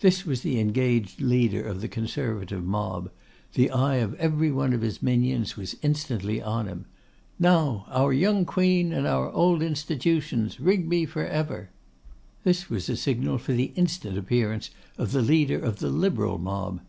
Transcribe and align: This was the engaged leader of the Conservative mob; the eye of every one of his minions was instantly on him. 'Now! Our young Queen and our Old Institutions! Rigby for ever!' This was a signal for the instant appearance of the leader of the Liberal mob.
This 0.00 0.26
was 0.26 0.42
the 0.42 0.60
engaged 0.60 1.22
leader 1.22 1.62
of 1.62 1.80
the 1.80 1.88
Conservative 1.88 2.62
mob; 2.62 3.10
the 3.54 3.70
eye 3.70 3.94
of 3.96 4.12
every 4.16 4.50
one 4.52 4.74
of 4.74 4.82
his 4.82 5.00
minions 5.02 5.56
was 5.56 5.74
instantly 5.80 6.42
on 6.42 6.66
him. 6.66 6.84
'Now! 7.38 7.86
Our 7.88 8.12
young 8.12 8.44
Queen 8.44 8.92
and 8.92 9.06
our 9.06 9.30
Old 9.30 9.62
Institutions! 9.62 10.60
Rigby 10.60 11.06
for 11.06 11.24
ever!' 11.26 11.70
This 12.44 12.68
was 12.68 12.90
a 12.90 12.94
signal 12.98 13.38
for 13.38 13.54
the 13.54 13.72
instant 13.74 14.18
appearance 14.18 14.68
of 14.98 15.12
the 15.12 15.22
leader 15.22 15.58
of 15.58 15.78
the 15.78 15.88
Liberal 15.88 16.36
mob. 16.36 16.82